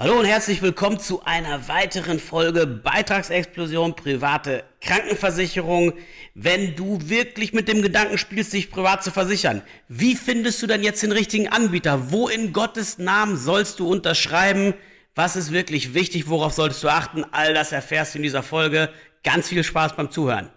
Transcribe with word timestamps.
Hallo 0.00 0.20
und 0.20 0.26
herzlich 0.26 0.62
willkommen 0.62 1.00
zu 1.00 1.24
einer 1.24 1.66
weiteren 1.66 2.20
Folge 2.20 2.68
Beitragsexplosion 2.68 3.96
private 3.96 4.62
Krankenversicherung. 4.80 5.92
Wenn 6.36 6.76
du 6.76 7.00
wirklich 7.02 7.52
mit 7.52 7.66
dem 7.66 7.82
Gedanken 7.82 8.16
spielst, 8.16 8.52
dich 8.52 8.70
privat 8.70 9.02
zu 9.02 9.10
versichern, 9.10 9.60
wie 9.88 10.14
findest 10.14 10.62
du 10.62 10.68
denn 10.68 10.84
jetzt 10.84 11.02
den 11.02 11.10
richtigen 11.10 11.48
Anbieter? 11.48 12.12
Wo 12.12 12.28
in 12.28 12.52
Gottes 12.52 12.98
Namen 12.98 13.36
sollst 13.36 13.80
du 13.80 13.90
unterschreiben? 13.90 14.74
Was 15.16 15.34
ist 15.34 15.50
wirklich 15.50 15.94
wichtig? 15.94 16.28
Worauf 16.28 16.52
solltest 16.52 16.84
du 16.84 16.88
achten? 16.90 17.24
All 17.32 17.52
das 17.52 17.72
erfährst 17.72 18.14
du 18.14 18.18
in 18.18 18.22
dieser 18.22 18.44
Folge. 18.44 18.90
Ganz 19.24 19.48
viel 19.48 19.64
Spaß 19.64 19.96
beim 19.96 20.12
Zuhören. 20.12 20.48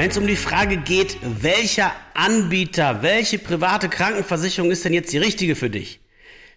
Wenn 0.00 0.08
es 0.08 0.16
um 0.16 0.26
die 0.26 0.34
Frage 0.34 0.78
geht, 0.78 1.18
welcher 1.20 1.92
Anbieter, 2.14 3.02
welche 3.02 3.38
private 3.38 3.90
Krankenversicherung 3.90 4.70
ist 4.70 4.82
denn 4.82 4.94
jetzt 4.94 5.12
die 5.12 5.18
richtige 5.18 5.54
für 5.54 5.68
dich? 5.68 6.00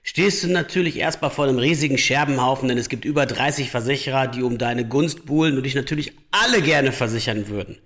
Stehst 0.01 0.45
du 0.45 0.47
natürlich 0.47 0.97
erstmal 0.97 1.29
vor 1.29 1.43
einem 1.43 1.59
riesigen 1.59 1.97
Scherbenhaufen, 1.97 2.69
denn 2.69 2.77
es 2.77 2.87
gibt 2.87 3.03
über 3.03 3.25
30 3.25 3.69
Versicherer, 3.69 4.27
die 4.27 4.43
um 4.43 4.57
deine 4.57 4.87
Gunst 4.87 5.25
buhlen 5.25 5.57
und 5.57 5.63
dich 5.63 5.75
natürlich 5.75 6.13
alle 6.31 6.61
gerne 6.61 6.93
versichern 6.93 7.49
würden. 7.49 7.79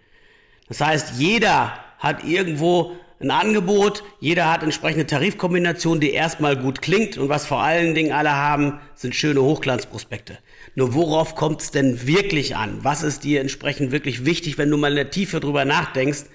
Das 0.67 0.79
heißt, 0.79 1.13
jeder 1.17 1.73
hat 1.97 2.23
irgendwo 2.23 2.95
ein 3.19 3.31
Angebot, 3.31 4.03
jeder 4.19 4.51
hat 4.51 4.61
entsprechende 4.61 5.07
Tarifkombinationen, 5.07 5.99
die 5.99 6.11
erstmal 6.11 6.55
gut 6.55 6.83
klingt 6.83 7.17
und 7.17 7.29
was 7.29 7.47
vor 7.47 7.63
allen 7.63 7.95
Dingen 7.95 8.11
alle 8.11 8.31
haben, 8.31 8.79
sind 8.93 9.15
schöne 9.15 9.41
Hochglanzprospekte. 9.41 10.37
Nur 10.75 10.93
worauf 10.93 11.33
kommt 11.33 11.61
es 11.63 11.71
denn 11.71 12.05
wirklich 12.05 12.55
an? 12.55 12.83
Was 12.83 13.01
ist 13.01 13.23
dir 13.23 13.41
entsprechend 13.41 13.91
wirklich 13.91 14.25
wichtig, 14.25 14.59
wenn 14.59 14.69
du 14.69 14.77
mal 14.77 14.91
in 14.91 14.97
der 14.97 15.09
Tiefe 15.09 15.39
drüber 15.39 15.65
nachdenkst? 15.65 16.25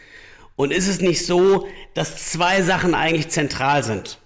Und 0.57 0.73
ist 0.73 0.89
es 0.89 1.01
nicht 1.01 1.25
so, 1.25 1.69
dass 1.95 2.31
zwei 2.31 2.63
Sachen 2.63 2.95
eigentlich 2.95 3.29
zentral 3.29 3.85
sind? 3.85 4.19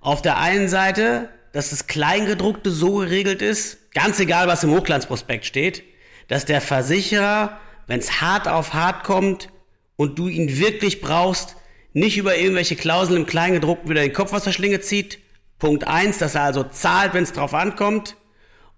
Auf 0.00 0.20
der 0.20 0.38
einen 0.38 0.68
Seite, 0.68 1.30
dass 1.52 1.70
das 1.70 1.86
Kleingedruckte 1.86 2.70
so 2.70 2.96
geregelt 2.96 3.40
ist, 3.40 3.90
ganz 3.92 4.20
egal 4.20 4.46
was 4.48 4.62
im 4.62 4.70
Hochglanzprospekt 4.72 5.46
steht, 5.46 5.82
dass 6.28 6.44
der 6.44 6.60
Versicherer, 6.60 7.58
wenn 7.86 8.00
es 8.00 8.20
hart 8.20 8.48
auf 8.48 8.74
hart 8.74 9.04
kommt 9.04 9.48
und 9.96 10.18
du 10.18 10.28
ihn 10.28 10.58
wirklich 10.58 11.00
brauchst, 11.00 11.55
nicht 11.96 12.18
über 12.18 12.36
irgendwelche 12.36 12.76
Klauseln 12.76 13.16
im 13.16 13.26
Kleingedruckten 13.26 13.88
wieder 13.88 14.02
den 14.02 14.12
Kopf 14.12 14.34
aus 14.34 14.44
der 14.44 14.52
Schlinge 14.52 14.80
zieht. 14.80 15.18
Punkt 15.58 15.86
eins, 15.86 16.18
dass 16.18 16.34
er 16.34 16.42
also 16.42 16.62
zahlt, 16.62 17.14
wenn 17.14 17.22
es 17.22 17.32
drauf 17.32 17.54
ankommt. 17.54 18.16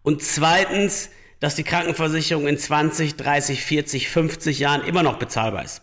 Und 0.05 0.23
zweitens, 0.23 1.11
dass 1.41 1.57
die 1.57 1.65
Krankenversicherung 1.65 2.47
in 2.47 2.57
20, 2.57 3.17
30, 3.17 3.65
40, 3.65 4.09
50 4.09 4.61
Jahren 4.61 4.85
immer 4.85 5.03
noch 5.03 5.19
bezahlbar 5.19 5.65
ist. 5.65 5.83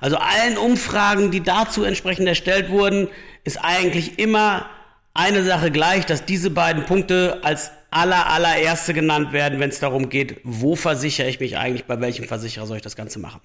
Also 0.00 0.16
allen 0.16 0.56
Umfragen, 0.56 1.30
die 1.30 1.42
dazu 1.42 1.84
entsprechend 1.84 2.26
erstellt 2.26 2.70
wurden, 2.70 3.08
ist 3.44 3.58
eigentlich 3.62 4.18
immer 4.18 4.70
eine 5.12 5.44
Sache 5.44 5.70
gleich, 5.70 6.06
dass 6.06 6.24
diese 6.24 6.48
beiden 6.48 6.86
Punkte 6.86 7.40
als 7.42 7.70
aller, 7.90 8.28
allererste 8.28 8.94
genannt 8.94 9.32
werden, 9.32 9.60
wenn 9.60 9.70
es 9.70 9.80
darum 9.80 10.08
geht, 10.08 10.40
wo 10.44 10.76
versichere 10.76 11.28
ich 11.28 11.40
mich 11.40 11.56
eigentlich, 11.56 11.86
bei 11.86 12.00
welchem 12.00 12.26
Versicherer 12.26 12.66
soll 12.66 12.76
ich 12.76 12.82
das 12.82 12.96
Ganze 12.96 13.18
machen. 13.18 13.40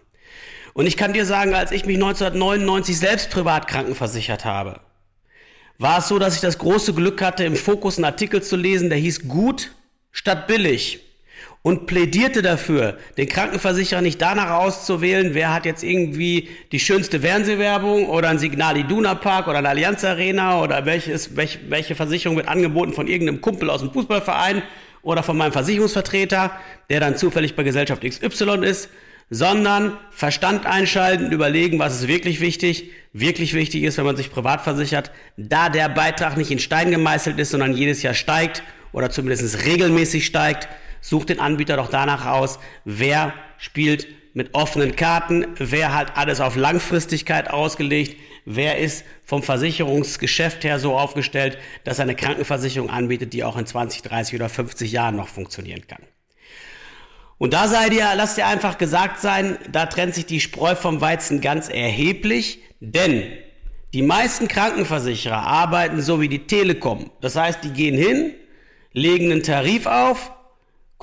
Und 0.73 0.87
ich 0.87 0.97
kann 0.97 1.13
dir 1.13 1.25
sagen, 1.25 1.53
als 1.53 1.71
ich 1.71 1.85
mich 1.85 1.95
1999 1.95 2.97
selbst 2.97 3.31
privat 3.31 3.67
krankenversichert 3.67 4.45
habe, 4.45 4.81
war 5.77 5.99
es 5.99 6.07
so, 6.07 6.19
dass 6.19 6.35
ich 6.35 6.41
das 6.41 6.57
große 6.57 6.93
Glück 6.93 7.21
hatte, 7.21 7.43
im 7.43 7.55
Fokus 7.55 7.97
einen 7.97 8.05
Artikel 8.05 8.41
zu 8.41 8.55
lesen, 8.55 8.89
der 8.89 8.97
hieß 8.97 9.27
Gut 9.27 9.71
statt 10.11 10.47
billig 10.47 11.04
und 11.65 11.87
plädierte 11.87 12.43
dafür, 12.43 12.95
den 13.17 13.27
Krankenversicherer 13.27 14.01
nicht 14.01 14.21
danach 14.21 14.51
auszuwählen, 14.51 15.33
wer 15.33 15.51
hat 15.51 15.65
jetzt 15.65 15.83
irgendwie 15.83 16.47
die 16.71 16.79
schönste 16.79 17.21
Fernsehwerbung 17.21 18.07
oder 18.07 18.29
ein 18.29 18.37
Signal 18.37 18.77
Iduna 18.77 19.15
Park 19.15 19.47
oder 19.47 19.57
eine 19.57 19.69
Allianz 19.69 20.03
Arena 20.03 20.61
oder 20.61 20.85
welches, 20.85 21.35
welche, 21.35 21.57
welche 21.69 21.95
Versicherung 21.95 22.37
wird 22.37 22.47
angeboten 22.47 22.93
von 22.93 23.07
irgendeinem 23.07 23.41
Kumpel 23.41 23.71
aus 23.71 23.81
dem 23.81 23.91
Fußballverein 23.91 24.61
oder 25.01 25.23
von 25.23 25.37
meinem 25.37 25.53
Versicherungsvertreter, 25.53 26.51
der 26.91 26.99
dann 26.99 27.17
zufällig 27.17 27.55
bei 27.55 27.63
Gesellschaft 27.63 28.03
XY 28.03 28.63
ist, 28.63 28.89
sondern 29.31 29.97
Verstand 30.11 30.67
einschalten, 30.67 31.31
überlegen, 31.31 31.79
was 31.79 31.95
ist 31.95 32.07
wirklich 32.07 32.41
wichtig. 32.41 32.91
Wirklich 33.11 33.55
wichtig 33.55 33.81
ist, 33.81 33.97
wenn 33.97 34.05
man 34.05 34.17
sich 34.17 34.29
privat 34.29 34.61
versichert, 34.61 35.09
da 35.35 35.69
der 35.69 35.89
Beitrag 35.89 36.37
nicht 36.37 36.51
in 36.51 36.59
Stein 36.59 36.91
gemeißelt 36.91 37.39
ist, 37.39 37.49
sondern 37.49 37.73
jedes 37.73 38.03
Jahr 38.03 38.13
steigt 38.13 38.61
oder 38.91 39.09
zumindest 39.09 39.65
regelmäßig 39.65 40.27
steigt, 40.27 40.69
sucht 41.05 41.29
den 41.29 41.39
Anbieter 41.39 41.77
doch 41.77 41.89
danach 41.89 42.25
aus, 42.25 42.57
wer 42.83 43.33
spielt 43.59 44.07
mit 44.33 44.55
offenen 44.55 44.95
Karten, 44.95 45.45
wer 45.57 45.93
hat 45.93 46.17
alles 46.17 46.41
auf 46.41 46.55
Langfristigkeit 46.55 47.51
ausgelegt, 47.51 48.19
wer 48.45 48.79
ist 48.79 49.05
vom 49.23 49.43
Versicherungsgeschäft 49.43 50.63
her 50.63 50.79
so 50.79 50.97
aufgestellt, 50.97 51.59
dass 51.83 51.99
er 51.99 52.03
eine 52.03 52.15
Krankenversicherung 52.15 52.89
anbietet, 52.89 53.33
die 53.33 53.43
auch 53.43 53.55
in 53.55 53.67
20, 53.67 54.01
30 54.01 54.35
oder 54.35 54.49
50 54.49 54.91
Jahren 54.91 55.15
noch 55.15 55.27
funktionieren 55.27 55.85
kann. 55.87 56.01
Und 57.37 57.53
da 57.53 57.67
sei 57.67 57.89
dir, 57.89 58.07
lass 58.15 58.35
dir 58.35 58.47
einfach 58.47 58.79
gesagt 58.79 59.19
sein, 59.19 59.59
da 59.71 59.85
trennt 59.85 60.15
sich 60.15 60.25
die 60.25 60.39
Spreu 60.39 60.73
vom 60.73 61.01
Weizen 61.01 61.39
ganz 61.39 61.69
erheblich, 61.69 62.61
denn 62.79 63.23
die 63.93 64.01
meisten 64.01 64.47
Krankenversicherer 64.47 65.37
arbeiten 65.37 66.01
so 66.01 66.19
wie 66.19 66.29
die 66.29 66.47
Telekom. 66.47 67.11
Das 67.21 67.35
heißt, 67.35 67.63
die 67.63 67.71
gehen 67.71 67.95
hin, 67.95 68.33
legen 68.91 69.31
einen 69.31 69.43
Tarif 69.43 69.85
auf, 69.85 70.31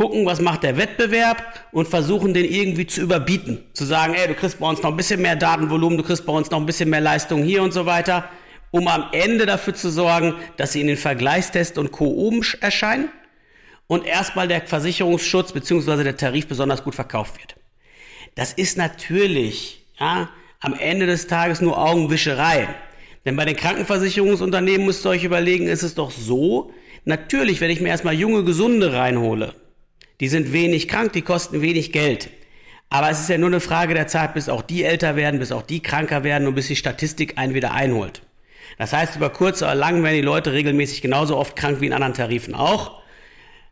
gucken, 0.02 0.26
was 0.26 0.40
macht 0.40 0.64
der 0.64 0.76
Wettbewerb 0.76 1.64
und 1.70 1.86
versuchen 1.86 2.34
den 2.34 2.44
irgendwie 2.44 2.88
zu 2.88 3.00
überbieten. 3.02 3.62
Zu 3.72 3.84
sagen, 3.84 4.14
ey, 4.14 4.26
du 4.26 4.34
kriegst 4.34 4.58
bei 4.58 4.68
uns 4.68 4.82
noch 4.82 4.90
ein 4.90 4.96
bisschen 4.96 5.22
mehr 5.22 5.36
Datenvolumen, 5.36 5.96
du 5.96 6.02
kriegst 6.02 6.26
bei 6.26 6.32
uns 6.32 6.50
noch 6.50 6.58
ein 6.58 6.66
bisschen 6.66 6.90
mehr 6.90 7.00
Leistung 7.00 7.44
hier 7.44 7.62
und 7.62 7.72
so 7.72 7.86
weiter, 7.86 8.28
um 8.72 8.88
am 8.88 9.04
Ende 9.12 9.46
dafür 9.46 9.74
zu 9.74 9.90
sorgen, 9.90 10.34
dass 10.56 10.72
sie 10.72 10.80
in 10.80 10.88
den 10.88 10.96
Vergleichstest 10.96 11.78
und 11.78 11.92
Co. 11.92 12.06
oben 12.06 12.42
erscheinen 12.60 13.10
und 13.86 14.04
erstmal 14.04 14.48
der 14.48 14.62
Versicherungsschutz 14.62 15.52
bzw. 15.52 16.02
der 16.02 16.16
Tarif 16.16 16.48
besonders 16.48 16.82
gut 16.82 16.96
verkauft 16.96 17.38
wird. 17.38 17.54
Das 18.34 18.52
ist 18.52 18.76
natürlich 18.76 19.86
ja, 20.00 20.30
am 20.58 20.74
Ende 20.74 21.06
des 21.06 21.28
Tages 21.28 21.60
nur 21.60 21.78
Augenwischerei. 21.78 22.66
Denn 23.24 23.36
bei 23.36 23.44
den 23.44 23.54
Krankenversicherungsunternehmen 23.54 24.84
müsst 24.84 25.06
ihr 25.06 25.10
euch 25.10 25.22
überlegen, 25.22 25.68
ist 25.68 25.84
es 25.84 25.94
doch 25.94 26.10
so, 26.10 26.72
natürlich, 27.04 27.60
wenn 27.60 27.70
ich 27.70 27.80
mir 27.80 27.90
erstmal 27.90 28.14
junge, 28.14 28.42
gesunde 28.42 28.94
reinhole, 28.94 29.54
die 30.22 30.28
sind 30.28 30.52
wenig 30.52 30.86
krank, 30.86 31.12
die 31.14 31.22
kosten 31.22 31.62
wenig 31.62 31.90
Geld. 31.90 32.30
Aber 32.90 33.10
es 33.10 33.18
ist 33.18 33.28
ja 33.28 33.38
nur 33.38 33.48
eine 33.48 33.58
Frage 33.58 33.92
der 33.92 34.06
Zeit, 34.06 34.34
bis 34.34 34.48
auch 34.48 34.62
die 34.62 34.84
älter 34.84 35.16
werden, 35.16 35.40
bis 35.40 35.50
auch 35.50 35.62
die 35.62 35.80
kranker 35.80 36.22
werden 36.22 36.46
und 36.46 36.54
bis 36.54 36.68
die 36.68 36.76
Statistik 36.76 37.38
einen 37.38 37.54
wieder 37.54 37.72
einholt. 37.72 38.22
Das 38.78 38.92
heißt, 38.92 39.16
über 39.16 39.30
kurz 39.30 39.62
oder 39.62 39.74
lang 39.74 40.04
werden 40.04 40.14
die 40.14 40.22
Leute 40.22 40.52
regelmäßig 40.52 41.02
genauso 41.02 41.36
oft 41.36 41.56
krank 41.56 41.80
wie 41.80 41.86
in 41.86 41.92
anderen 41.92 42.14
Tarifen 42.14 42.54
auch. 42.54 43.02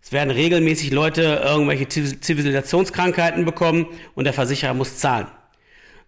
Es 0.02 0.10
werden 0.10 0.30
regelmäßig 0.30 0.90
Leute 0.90 1.40
irgendwelche 1.44 1.86
Zivilisationskrankheiten 1.86 3.44
bekommen 3.44 3.86
und 4.16 4.24
der 4.24 4.32
Versicherer 4.32 4.74
muss 4.74 4.96
zahlen. 4.96 5.28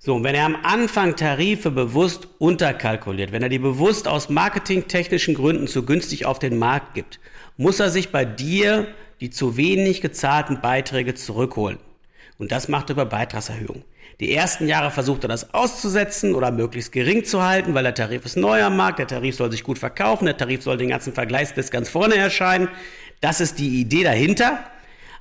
So, 0.00 0.16
und 0.16 0.24
wenn 0.24 0.34
er 0.34 0.46
am 0.46 0.56
Anfang 0.64 1.14
Tarife 1.14 1.70
bewusst 1.70 2.26
unterkalkuliert, 2.38 3.30
wenn 3.30 3.44
er 3.44 3.48
die 3.48 3.60
bewusst 3.60 4.08
aus 4.08 4.28
marketingtechnischen 4.28 5.34
Gründen 5.34 5.68
zu 5.68 5.84
günstig 5.84 6.26
auf 6.26 6.40
den 6.40 6.58
Markt 6.58 6.94
gibt, 6.94 7.20
muss 7.56 7.78
er 7.78 7.90
sich 7.90 8.10
bei 8.10 8.24
dir 8.24 8.88
die 9.22 9.30
zu 9.30 9.56
wenig 9.56 10.00
gezahlten 10.00 10.60
Beiträge 10.60 11.14
zurückholen. 11.14 11.78
Und 12.38 12.50
das 12.50 12.66
macht 12.66 12.90
er 12.90 12.94
über 12.94 13.06
Beitragserhöhung. 13.06 13.84
Die 14.18 14.34
ersten 14.34 14.66
Jahre 14.66 14.90
versucht 14.90 15.24
er 15.24 15.28
das 15.28 15.54
auszusetzen 15.54 16.34
oder 16.34 16.50
möglichst 16.50 16.90
gering 16.90 17.24
zu 17.24 17.42
halten, 17.44 17.72
weil 17.72 17.84
der 17.84 17.94
Tarif 17.94 18.24
ist 18.24 18.36
neu 18.36 18.62
am 18.64 18.76
Markt, 18.76 18.98
der 18.98 19.06
Tarif 19.06 19.36
soll 19.36 19.52
sich 19.52 19.62
gut 19.62 19.78
verkaufen, 19.78 20.26
der 20.26 20.36
Tarif 20.36 20.62
soll 20.64 20.76
den 20.76 20.88
ganzen 20.88 21.12
Vergleichstest 21.12 21.70
ganz 21.70 21.88
vorne 21.88 22.16
erscheinen. 22.16 22.68
Das 23.20 23.40
ist 23.40 23.60
die 23.60 23.80
Idee 23.80 24.02
dahinter. 24.02 24.58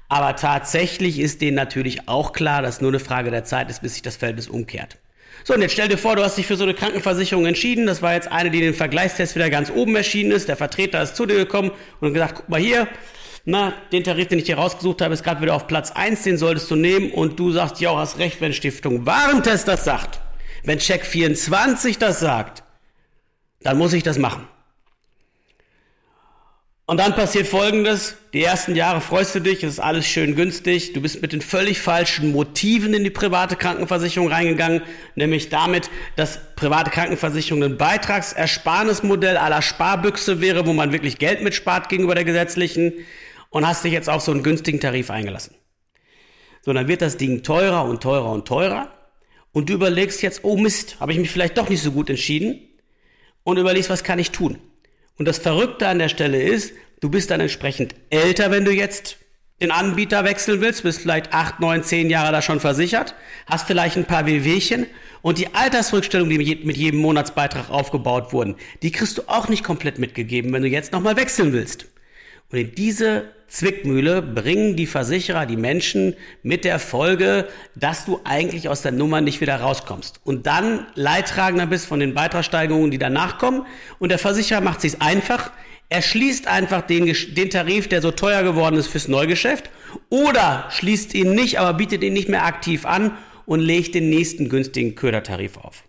Aber 0.09 0.35
tatsächlich 0.35 1.19
ist 1.19 1.41
denen 1.41 1.55
natürlich 1.55 2.09
auch 2.09 2.33
klar, 2.33 2.63
dass 2.63 2.81
nur 2.81 2.89
eine 2.89 2.99
Frage 2.99 3.29
der 3.29 3.45
Zeit 3.45 3.69
ist, 3.69 3.83
bis 3.83 3.93
sich 3.93 4.01
das 4.01 4.17
Verhältnis 4.17 4.49
umkehrt. 4.49 4.97
So, 5.43 5.53
und 5.53 5.61
jetzt 5.61 5.73
stell 5.73 5.87
dir 5.87 5.97
vor, 5.97 6.15
du 6.15 6.23
hast 6.23 6.37
dich 6.37 6.47
für 6.47 6.57
so 6.57 6.63
eine 6.63 6.73
Krankenversicherung 6.73 7.45
entschieden. 7.45 7.85
Das 7.85 8.01
war 8.01 8.13
jetzt 8.15 8.31
eine, 8.31 8.49
die 8.49 8.61
den 8.61 8.73
Vergleichstest 8.73 9.35
wieder 9.35 9.51
ganz 9.51 9.69
oben 9.69 9.95
erschienen 9.95 10.31
ist. 10.31 10.49
Der 10.49 10.57
Vertreter 10.57 11.01
ist 11.03 11.15
zu 11.15 11.27
dir 11.27 11.35
gekommen 11.35 11.71
und 11.99 12.13
gesagt, 12.13 12.35
guck 12.35 12.49
mal 12.49 12.59
hier, 12.59 12.87
na, 13.43 13.73
den 13.91 14.03
Tarif, 14.03 14.27
den 14.27 14.39
ich 14.39 14.45
hier 14.45 14.57
rausgesucht 14.57 15.01
habe, 15.01 15.13
ist 15.13 15.23
gerade 15.23 15.41
wieder 15.41 15.55
auf 15.55 15.67
Platz 15.67 15.91
1, 15.91 16.23
den 16.23 16.37
solltest 16.37 16.69
du 16.69 16.75
nehmen. 16.75 17.11
Und 17.11 17.39
du 17.39 17.51
sagst, 17.51 17.81
ja, 17.81 17.95
hast 17.95 18.19
recht, 18.19 18.39
wenn 18.41 18.53
Stiftung 18.53 19.05
Warentest 19.05 19.67
das 19.67 19.83
sagt. 19.83 20.19
Wenn 20.63 20.77
Check 20.77 21.05
24 21.05 21.97
das 21.97 22.19
sagt, 22.19 22.63
dann 23.61 23.77
muss 23.77 23.93
ich 23.93 24.03
das 24.03 24.19
machen. 24.19 24.47
Und 26.85 26.99
dann 26.99 27.15
passiert 27.15 27.47
Folgendes. 27.47 28.17
Die 28.33 28.43
ersten 28.43 28.75
Jahre 28.75 29.01
freust 29.01 29.35
du 29.35 29.39
dich, 29.39 29.63
es 29.63 29.73
ist 29.73 29.79
alles 29.79 30.05
schön 30.07 30.35
günstig. 30.35 30.93
Du 30.93 31.01
bist 31.01 31.21
mit 31.21 31.31
den 31.31 31.41
völlig 31.41 31.79
falschen 31.79 32.31
Motiven 32.31 32.93
in 32.93 33.03
die 33.03 33.09
private 33.09 33.55
Krankenversicherung 33.55 34.29
reingegangen, 34.29 34.81
nämlich 35.15 35.49
damit, 35.49 35.89
dass 36.17 36.39
private 36.55 36.91
Krankenversicherung 36.91 37.63
ein 37.63 37.77
Beitragsersparnismodell 37.77 39.37
aller 39.37 39.61
Sparbüchse 39.61 40.41
wäre, 40.41 40.65
wo 40.65 40.73
man 40.73 40.91
wirklich 40.91 41.17
Geld 41.17 41.41
mitspart 41.41 41.87
gegenüber 41.89 42.15
der 42.15 42.25
gesetzlichen 42.25 42.93
und 43.49 43.67
hast 43.67 43.83
dich 43.83 43.93
jetzt 43.93 44.09
auf 44.09 44.21
so 44.21 44.31
einen 44.31 44.43
günstigen 44.43 44.79
Tarif 44.79 45.09
eingelassen. 45.11 45.55
sondern 46.63 46.87
wird 46.87 47.01
das 47.01 47.17
Ding 47.17 47.43
teurer 47.43 47.85
und 47.85 48.01
teurer 48.03 48.31
und 48.31 48.47
teurer. 48.47 48.91
Und 49.51 49.69
du 49.69 49.73
überlegst 49.73 50.21
jetzt, 50.21 50.43
oh 50.43 50.57
Mist, 50.57 50.99
habe 50.99 51.11
ich 51.11 51.19
mich 51.19 51.29
vielleicht 51.31 51.57
doch 51.57 51.69
nicht 51.69 51.81
so 51.81 51.91
gut 51.91 52.09
entschieden 52.09 52.61
und 53.43 53.57
überlegst, 53.57 53.89
was 53.89 54.03
kann 54.03 54.19
ich 54.19 54.31
tun? 54.31 54.59
Und 55.21 55.27
das 55.27 55.37
Verrückte 55.37 55.87
an 55.87 55.99
der 55.99 56.09
Stelle 56.09 56.41
ist, 56.41 56.73
du 56.99 57.07
bist 57.07 57.29
dann 57.29 57.39
entsprechend 57.39 57.93
älter, 58.09 58.49
wenn 58.49 58.65
du 58.65 58.71
jetzt 58.71 59.17
den 59.61 59.69
Anbieter 59.69 60.23
wechseln 60.23 60.61
willst, 60.61 60.81
bist 60.81 61.01
vielleicht 61.01 61.31
acht, 61.31 61.59
neun, 61.59 61.83
zehn 61.83 62.09
Jahre 62.09 62.31
da 62.31 62.41
schon 62.41 62.59
versichert, 62.59 63.13
hast 63.45 63.67
vielleicht 63.67 63.97
ein 63.97 64.05
paar 64.05 64.25
WWchen 64.25 64.87
und 65.21 65.37
die 65.37 65.53
Altersrückstellungen, 65.53 66.39
die 66.39 66.55
mit 66.63 66.75
jedem 66.75 67.01
Monatsbeitrag 67.01 67.69
aufgebaut 67.69 68.33
wurden, 68.33 68.55
die 68.81 68.91
kriegst 68.91 69.19
du 69.19 69.21
auch 69.27 69.47
nicht 69.47 69.63
komplett 69.63 69.99
mitgegeben, 69.99 70.51
wenn 70.53 70.63
du 70.63 70.69
jetzt 70.69 70.91
nochmal 70.91 71.17
wechseln 71.17 71.53
willst. 71.53 71.85
Und 72.51 72.57
in 72.57 72.75
diese 72.75 73.25
Zwickmühle 73.51 74.21
bringen 74.21 74.77
die 74.77 74.85
Versicherer 74.85 75.45
die 75.45 75.57
Menschen 75.57 76.15
mit 76.41 76.63
der 76.63 76.79
Folge, 76.79 77.47
dass 77.75 78.05
du 78.05 78.21
eigentlich 78.23 78.69
aus 78.69 78.81
der 78.81 78.93
Nummer 78.93 79.19
nicht 79.19 79.41
wieder 79.41 79.57
rauskommst. 79.57 80.21
Und 80.23 80.47
dann 80.47 80.87
Leidtragender 80.95 81.65
bist 81.65 81.85
von 81.85 81.99
den 81.99 82.13
Beitragssteigerungen, 82.13 82.91
die 82.91 82.97
danach 82.97 83.37
kommen. 83.37 83.65
Und 83.99 84.09
der 84.09 84.19
Versicherer 84.19 84.61
macht 84.61 84.79
sich 84.79 85.01
einfach. 85.01 85.51
Er 85.89 86.01
schließt 86.01 86.47
einfach 86.47 86.81
den, 86.81 87.13
den 87.35 87.49
Tarif, 87.49 87.89
der 87.89 88.01
so 88.01 88.11
teuer 88.11 88.43
geworden 88.43 88.77
ist 88.77 88.87
fürs 88.87 89.09
Neugeschäft. 89.09 89.69
Oder 90.09 90.67
schließt 90.69 91.13
ihn 91.13 91.35
nicht, 91.35 91.59
aber 91.59 91.73
bietet 91.73 92.03
ihn 92.03 92.13
nicht 92.13 92.29
mehr 92.29 92.45
aktiv 92.45 92.85
an 92.85 93.17
und 93.45 93.59
legt 93.59 93.95
den 93.95 94.09
nächsten 94.09 94.47
günstigen 94.47 94.95
Ködertarif 94.95 95.57
auf. 95.57 95.83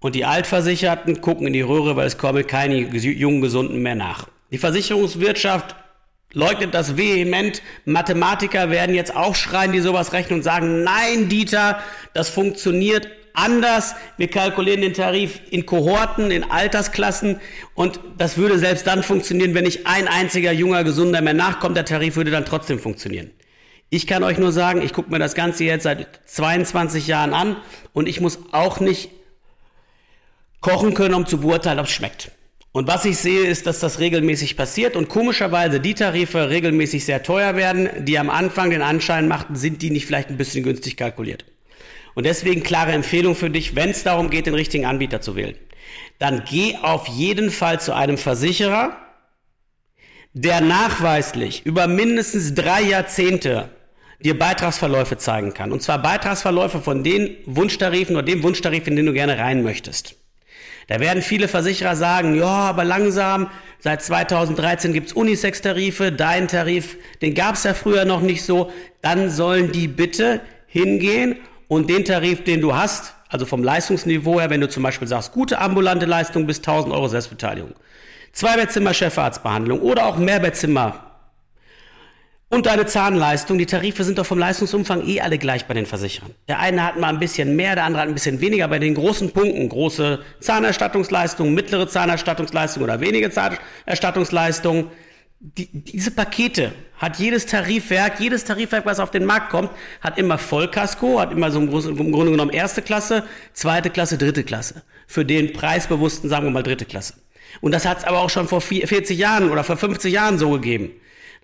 Und 0.00 0.14
die 0.14 0.26
Altversicherten 0.26 1.22
gucken 1.22 1.46
in 1.46 1.54
die 1.54 1.62
Röhre, 1.62 1.96
weil 1.96 2.06
es 2.06 2.18
kommen 2.18 2.46
keine 2.46 2.76
jungen 2.76 3.40
Gesunden 3.40 3.80
mehr 3.80 3.94
nach. 3.94 4.28
Die 4.50 4.58
Versicherungswirtschaft 4.58 5.74
leugnet 6.32 6.74
das 6.74 6.96
vehement. 6.96 7.62
Mathematiker 7.84 8.70
werden 8.70 8.94
jetzt 8.94 9.14
aufschreien, 9.14 9.72
die 9.72 9.80
sowas 9.80 10.12
rechnen 10.12 10.38
und 10.38 10.42
sagen, 10.42 10.84
nein, 10.84 11.28
Dieter, 11.28 11.80
das 12.14 12.28
funktioniert 12.28 13.08
anders. 13.32 13.94
Wir 14.16 14.28
kalkulieren 14.28 14.80
den 14.80 14.94
Tarif 14.94 15.40
in 15.50 15.66
Kohorten, 15.66 16.30
in 16.30 16.50
Altersklassen 16.50 17.40
und 17.74 18.00
das 18.18 18.36
würde 18.36 18.58
selbst 18.58 18.86
dann 18.86 19.02
funktionieren, 19.02 19.54
wenn 19.54 19.64
nicht 19.64 19.86
ein 19.86 20.08
einziger 20.08 20.52
junger 20.52 20.84
Gesunder 20.84 21.20
mehr 21.20 21.34
nachkommt. 21.34 21.76
Der 21.76 21.84
Tarif 21.84 22.16
würde 22.16 22.30
dann 22.30 22.44
trotzdem 22.44 22.78
funktionieren. 22.78 23.30
Ich 23.88 24.06
kann 24.06 24.24
euch 24.24 24.38
nur 24.38 24.52
sagen, 24.52 24.82
ich 24.82 24.92
gucke 24.92 25.10
mir 25.10 25.18
das 25.18 25.34
Ganze 25.34 25.64
jetzt 25.64 25.84
seit 25.84 26.20
22 26.26 27.06
Jahren 27.06 27.32
an 27.32 27.56
und 27.92 28.08
ich 28.08 28.20
muss 28.20 28.38
auch 28.52 28.80
nicht 28.80 29.10
kochen 30.60 30.94
können, 30.94 31.14
um 31.14 31.26
zu 31.26 31.38
beurteilen, 31.38 31.78
ob 31.78 31.86
es 31.86 31.92
schmeckt. 31.92 32.32
Und 32.76 32.88
was 32.88 33.06
ich 33.06 33.16
sehe, 33.16 33.46
ist, 33.46 33.66
dass 33.66 33.80
das 33.80 34.00
regelmäßig 34.00 34.54
passiert 34.54 34.96
und 34.96 35.08
komischerweise 35.08 35.80
die 35.80 35.94
Tarife 35.94 36.50
regelmäßig 36.50 37.06
sehr 37.06 37.22
teuer 37.22 37.56
werden, 37.56 37.88
die 38.04 38.18
am 38.18 38.28
Anfang 38.28 38.68
den 38.68 38.82
Anschein 38.82 39.28
machten, 39.28 39.56
sind 39.56 39.80
die 39.80 39.88
nicht 39.88 40.04
vielleicht 40.04 40.28
ein 40.28 40.36
bisschen 40.36 40.62
günstig 40.62 40.98
kalkuliert. 40.98 41.46
Und 42.14 42.26
deswegen 42.26 42.62
klare 42.62 42.92
Empfehlung 42.92 43.34
für 43.34 43.48
dich, 43.48 43.76
wenn 43.76 43.88
es 43.88 44.02
darum 44.02 44.28
geht, 44.28 44.44
den 44.44 44.52
richtigen 44.52 44.84
Anbieter 44.84 45.22
zu 45.22 45.36
wählen. 45.36 45.54
Dann 46.18 46.42
geh 46.46 46.76
auf 46.82 47.08
jeden 47.08 47.50
Fall 47.50 47.80
zu 47.80 47.94
einem 47.94 48.18
Versicherer, 48.18 48.94
der 50.34 50.60
nachweislich 50.60 51.64
über 51.64 51.86
mindestens 51.86 52.52
drei 52.52 52.82
Jahrzehnte 52.82 53.70
dir 54.20 54.38
Beitragsverläufe 54.38 55.16
zeigen 55.16 55.54
kann. 55.54 55.72
Und 55.72 55.82
zwar 55.82 56.02
Beitragsverläufe 56.02 56.82
von 56.82 57.02
den 57.02 57.38
Wunschtarifen 57.46 58.16
oder 58.16 58.26
dem 58.26 58.42
Wunschtarif, 58.42 58.86
in 58.86 58.96
den 58.96 59.06
du 59.06 59.14
gerne 59.14 59.38
rein 59.38 59.62
möchtest. 59.62 60.16
Da 60.88 61.00
werden 61.00 61.22
viele 61.22 61.48
Versicherer 61.48 61.96
sagen, 61.96 62.36
ja, 62.36 62.46
aber 62.46 62.84
langsam, 62.84 63.50
seit 63.80 64.02
2013 64.02 64.92
gibt's 64.92 65.12
Unisex-Tarife, 65.12 66.12
dein 66.12 66.46
Tarif, 66.46 66.96
den 67.22 67.34
gab's 67.34 67.64
ja 67.64 67.74
früher 67.74 68.04
noch 68.04 68.20
nicht 68.20 68.44
so. 68.44 68.70
Dann 69.02 69.30
sollen 69.30 69.72
die 69.72 69.88
bitte 69.88 70.40
hingehen 70.66 71.36
und 71.66 71.90
den 71.90 72.04
Tarif, 72.04 72.44
den 72.44 72.60
du 72.60 72.76
hast, 72.76 73.14
also 73.28 73.46
vom 73.46 73.64
Leistungsniveau 73.64 74.40
her, 74.40 74.50
wenn 74.50 74.60
du 74.60 74.68
zum 74.68 74.84
Beispiel 74.84 75.08
sagst, 75.08 75.32
gute 75.32 75.60
ambulante 75.60 76.06
Leistung 76.06 76.46
bis 76.46 76.58
1000 76.58 76.94
Euro 76.94 77.08
Selbstbeteiligung, 77.08 77.74
Zweibettzimmer 78.32 78.94
Chefarztbehandlung 78.94 79.80
oder 79.80 80.06
auch 80.06 80.18
Mehrbettzimmer 80.18 81.05
und 82.48 82.66
deine 82.66 82.86
Zahnleistung, 82.86 83.58
die 83.58 83.66
Tarife 83.66 84.04
sind 84.04 84.18
doch 84.18 84.26
vom 84.26 84.38
Leistungsumfang 84.38 85.04
eh 85.06 85.20
alle 85.20 85.36
gleich 85.36 85.66
bei 85.66 85.74
den 85.74 85.84
Versicherern. 85.84 86.30
Der 86.46 86.60
eine 86.60 86.84
hat 86.84 86.98
mal 86.98 87.08
ein 87.08 87.18
bisschen 87.18 87.56
mehr, 87.56 87.74
der 87.74 87.84
andere 87.84 88.02
hat 88.02 88.08
ein 88.08 88.14
bisschen 88.14 88.40
weniger. 88.40 88.68
Bei 88.68 88.78
den 88.78 88.94
großen 88.94 89.32
Punkten, 89.32 89.68
große 89.68 90.20
Zahnerstattungsleistung, 90.38 91.54
mittlere 91.54 91.88
Zahnerstattungsleistung 91.88 92.84
oder 92.84 93.00
wenige 93.00 93.30
Zahnerstattungsleistung, 93.30 94.90
die, 95.40 95.68
diese 95.72 96.12
Pakete 96.12 96.72
hat 96.98 97.18
jedes 97.18 97.46
Tarifwerk, 97.46 98.20
jedes 98.20 98.44
Tarifwerk, 98.44 98.86
was 98.86 99.00
auf 99.00 99.10
den 99.10 99.24
Markt 99.24 99.50
kommt, 99.50 99.70
hat 100.00 100.16
immer 100.16 100.38
Vollkasko, 100.38 101.20
hat 101.20 101.32
immer 101.32 101.50
so 101.50 101.58
im, 101.58 101.68
im 101.68 102.12
Grunde 102.12 102.30
genommen 102.30 102.52
erste 102.52 102.80
Klasse, 102.80 103.24
zweite 103.52 103.90
Klasse, 103.90 104.18
dritte 104.18 104.44
Klasse. 104.44 104.82
Für 105.08 105.24
den 105.24 105.52
preisbewussten, 105.52 106.30
sagen 106.30 106.46
wir 106.46 106.52
mal, 106.52 106.62
dritte 106.62 106.84
Klasse. 106.84 107.14
Und 107.60 107.72
das 107.72 107.86
hat 107.86 107.98
es 107.98 108.04
aber 108.04 108.20
auch 108.20 108.30
schon 108.30 108.48
vor 108.48 108.60
40 108.60 109.18
Jahren 109.18 109.50
oder 109.50 109.64
vor 109.64 109.76
50 109.76 110.12
Jahren 110.12 110.38
so 110.38 110.50
gegeben. 110.50 110.92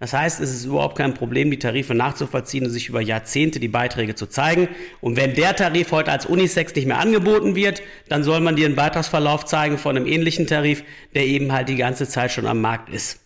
Das 0.02 0.14
heißt, 0.14 0.40
es 0.40 0.52
ist 0.52 0.64
überhaupt 0.64 0.98
kein 0.98 1.14
Problem, 1.14 1.52
die 1.52 1.60
Tarife 1.60 1.94
nachzuvollziehen 1.94 2.64
und 2.64 2.72
sich 2.72 2.88
über 2.88 3.00
Jahrzehnte 3.00 3.60
die 3.60 3.68
Beiträge 3.68 4.16
zu 4.16 4.26
zeigen. 4.26 4.66
Und 5.00 5.16
wenn 5.16 5.34
der 5.34 5.54
Tarif 5.54 5.92
heute 5.92 6.10
als 6.10 6.26
Unisex 6.26 6.74
nicht 6.74 6.88
mehr 6.88 6.98
angeboten 6.98 7.54
wird, 7.54 7.82
dann 8.08 8.24
soll 8.24 8.40
man 8.40 8.56
dir 8.56 8.66
einen 8.66 8.74
Beitragsverlauf 8.74 9.44
zeigen 9.44 9.78
von 9.78 9.96
einem 9.96 10.08
ähnlichen 10.08 10.48
Tarif, 10.48 10.82
der 11.14 11.24
eben 11.26 11.52
halt 11.52 11.68
die 11.68 11.76
ganze 11.76 12.08
Zeit 12.08 12.32
schon 12.32 12.48
am 12.48 12.60
Markt 12.60 12.92
ist. 12.92 13.20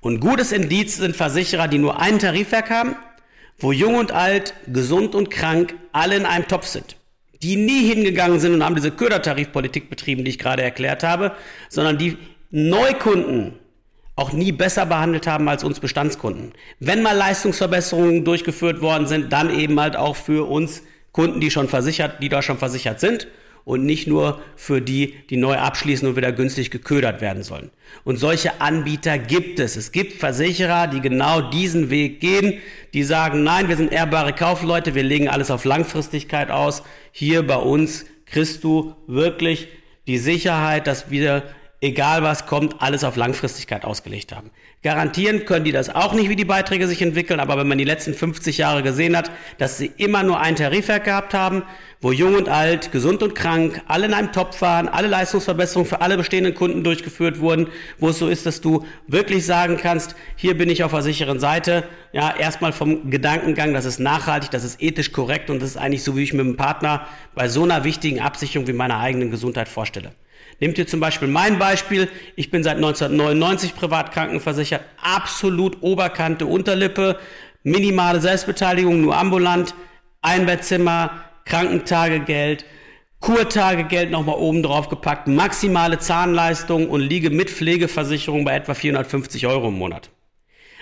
Und 0.00 0.18
gutes 0.18 0.50
Indiz 0.50 0.96
sind 0.96 1.14
Versicherer, 1.14 1.68
die 1.68 1.78
nur 1.78 2.00
ein 2.00 2.18
Tarifwerk 2.18 2.70
haben, 2.70 2.96
wo 3.60 3.70
jung 3.70 3.94
und 3.94 4.10
alt, 4.10 4.54
gesund 4.66 5.14
und 5.14 5.30
krank 5.30 5.76
alle 5.92 6.16
in 6.16 6.26
einem 6.26 6.48
Topf 6.48 6.66
sind. 6.66 6.96
Die 7.40 7.54
nie 7.54 7.86
hingegangen 7.86 8.40
sind 8.40 8.52
und 8.52 8.64
haben 8.64 8.74
diese 8.74 8.90
Ködertarifpolitik 8.90 9.88
betrieben, 9.88 10.24
die 10.24 10.32
ich 10.32 10.40
gerade 10.40 10.64
erklärt 10.64 11.04
habe, 11.04 11.36
sondern 11.68 11.98
die 11.98 12.18
Neukunden 12.50 13.59
auch 14.20 14.32
nie 14.32 14.52
besser 14.52 14.84
behandelt 14.84 15.26
haben 15.26 15.48
als 15.48 15.64
uns 15.64 15.80
Bestandskunden. 15.80 16.52
Wenn 16.78 17.02
mal 17.02 17.16
Leistungsverbesserungen 17.16 18.24
durchgeführt 18.24 18.82
worden 18.82 19.06
sind, 19.06 19.32
dann 19.32 19.50
eben 19.50 19.80
halt 19.80 19.96
auch 19.96 20.14
für 20.14 20.48
uns 20.48 20.82
Kunden, 21.10 21.40
die 21.40 21.50
schon 21.50 21.68
versichert, 21.68 22.22
die 22.22 22.28
da 22.28 22.42
schon 22.42 22.58
versichert 22.58 23.00
sind 23.00 23.28
und 23.64 23.84
nicht 23.84 24.06
nur 24.06 24.40
für 24.56 24.82
die, 24.82 25.14
die 25.30 25.38
neu 25.38 25.56
abschließen 25.56 26.06
und 26.06 26.16
wieder 26.16 26.32
günstig 26.32 26.70
geködert 26.70 27.22
werden 27.22 27.42
sollen. 27.42 27.70
Und 28.04 28.18
solche 28.18 28.60
Anbieter 28.60 29.18
gibt 29.18 29.58
es. 29.58 29.76
Es 29.76 29.90
gibt 29.90 30.12
Versicherer, 30.12 30.86
die 30.86 31.00
genau 31.00 31.40
diesen 31.40 31.88
Weg 31.88 32.20
gehen, 32.20 32.58
die 32.92 33.04
sagen, 33.04 33.42
nein, 33.42 33.68
wir 33.68 33.76
sind 33.76 33.90
ehrbare 33.90 34.34
Kaufleute, 34.34 34.94
wir 34.94 35.02
legen 35.02 35.28
alles 35.28 35.50
auf 35.50 35.64
Langfristigkeit 35.64 36.50
aus. 36.50 36.82
Hier 37.10 37.46
bei 37.46 37.56
uns 37.56 38.04
kriegst 38.26 38.64
du 38.64 38.94
wirklich 39.06 39.68
die 40.06 40.18
Sicherheit, 40.18 40.86
dass 40.86 41.10
wir 41.10 41.42
egal 41.80 42.22
was 42.22 42.46
kommt, 42.46 42.80
alles 42.80 43.04
auf 43.04 43.16
Langfristigkeit 43.16 43.84
ausgelegt 43.84 44.34
haben. 44.34 44.50
Garantieren 44.82 45.44
können 45.44 45.64
die 45.64 45.72
das 45.72 45.94
auch 45.94 46.12
nicht, 46.14 46.28
wie 46.28 46.36
die 46.36 46.44
Beiträge 46.44 46.86
sich 46.86 47.02
entwickeln, 47.02 47.40
aber 47.40 47.56
wenn 47.58 47.68
man 47.68 47.78
die 47.78 47.84
letzten 47.84 48.14
50 48.14 48.58
Jahre 48.58 48.82
gesehen 48.82 49.16
hat, 49.16 49.30
dass 49.58 49.78
sie 49.78 49.90
immer 49.96 50.22
nur 50.22 50.40
ein 50.40 50.56
Tarifwerk 50.56 51.04
gehabt 51.04 51.34
haben, 51.34 51.62
wo 52.00 52.12
jung 52.12 52.34
und 52.34 52.48
alt, 52.48 52.92
gesund 52.92 53.22
und 53.22 53.34
krank, 53.34 53.82
alle 53.86 54.06
in 54.06 54.14
einem 54.14 54.32
Topf 54.32 54.62
waren, 54.62 54.88
alle 54.88 55.08
Leistungsverbesserungen 55.08 55.88
für 55.88 56.00
alle 56.00 56.16
bestehenden 56.16 56.54
Kunden 56.54 56.82
durchgeführt 56.82 57.40
wurden, 57.40 57.68
wo 57.98 58.08
es 58.08 58.18
so 58.18 58.28
ist, 58.28 58.46
dass 58.46 58.62
du 58.62 58.86
wirklich 59.06 59.44
sagen 59.44 59.76
kannst, 59.76 60.16
hier 60.36 60.56
bin 60.56 60.70
ich 60.70 60.82
auf 60.82 60.92
der 60.92 61.02
sicheren 61.02 61.40
Seite, 61.40 61.84
ja, 62.12 62.34
erstmal 62.34 62.72
vom 62.72 63.10
Gedankengang, 63.10 63.74
das 63.74 63.84
ist 63.84 64.00
nachhaltig, 64.00 64.50
das 64.50 64.64
ist 64.64 64.82
ethisch 64.82 65.12
korrekt 65.12 65.50
und 65.50 65.60
das 65.60 65.70
ist 65.70 65.76
eigentlich 65.76 66.04
so, 66.04 66.16
wie 66.16 66.22
ich 66.22 66.32
mit 66.32 66.46
dem 66.46 66.56
Partner 66.56 67.06
bei 67.34 67.48
so 67.48 67.62
einer 67.62 67.84
wichtigen 67.84 68.20
Absicherung 68.20 68.66
wie 68.66 68.72
meiner 68.72 68.98
eigenen 68.98 69.30
Gesundheit 69.30 69.68
vorstelle. 69.68 70.12
Nehmt 70.60 70.78
ihr 70.78 70.86
zum 70.86 71.00
Beispiel 71.00 71.28
mein 71.28 71.58
Beispiel. 71.58 72.08
Ich 72.36 72.50
bin 72.50 72.62
seit 72.62 72.76
1999 72.76 73.74
privat 73.74 74.12
krankenversichert. 74.12 74.82
Absolut 75.02 75.82
Oberkante, 75.82 76.46
Unterlippe. 76.46 77.18
Minimale 77.62 78.20
Selbstbeteiligung, 78.20 79.00
nur 79.00 79.16
ambulant. 79.16 79.74
Einbettzimmer, 80.22 81.24
Krankentagegeld. 81.46 82.66
Kurtagegeld 83.20 84.10
nochmal 84.10 84.36
oben 84.36 84.62
drauf 84.62 84.88
gepackt, 84.88 85.28
maximale 85.28 85.98
Zahnleistung 85.98 86.88
und 86.88 87.02
liege 87.02 87.28
mit 87.28 87.50
Pflegeversicherung 87.50 88.46
bei 88.46 88.54
etwa 88.56 88.72
450 88.72 89.46
Euro 89.46 89.68
im 89.68 89.74
Monat. 89.74 90.10